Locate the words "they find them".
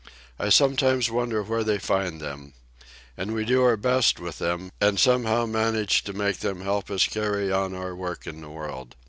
1.63-2.53